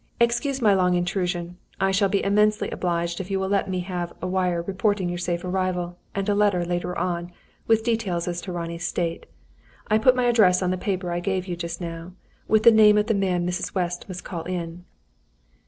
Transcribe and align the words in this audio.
"Excuse 0.19 0.63
my 0.63 0.73
long 0.73 0.95
intrusion. 0.95 1.57
I 1.79 1.91
shall 1.91 2.09
be 2.09 2.23
immensely 2.23 2.71
obliged 2.71 3.21
if 3.21 3.29
you 3.29 3.39
will 3.39 3.49
let 3.49 3.69
me 3.69 3.81
have 3.81 4.11
a 4.19 4.25
wire 4.25 4.63
reporting 4.63 5.09
your 5.09 5.19
safe 5.19 5.45
arrival, 5.45 5.95
and 6.15 6.27
a 6.27 6.33
letter, 6.33 6.65
later 6.65 6.97
on, 6.97 7.31
with 7.67 7.83
details 7.83 8.27
as 8.27 8.41
to 8.41 8.51
Ronnie's 8.51 8.83
state. 8.87 9.27
I 9.89 9.99
put 9.99 10.15
my 10.15 10.23
address 10.25 10.63
on 10.63 10.71
the 10.71 10.75
paper 10.75 11.11
I 11.11 11.19
gave 11.19 11.47
you 11.47 11.55
just 11.55 11.79
now, 11.79 12.13
with 12.47 12.63
the 12.63 12.71
name 12.71 12.97
of 12.97 13.05
the 13.05 13.13
man 13.13 13.45
Mrs. 13.47 13.75
West 13.75 14.07
must 14.07 14.23
call 14.23 14.43
in." 14.45 14.85